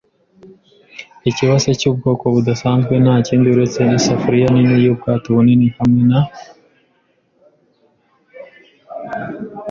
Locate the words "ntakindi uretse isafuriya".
3.03-4.47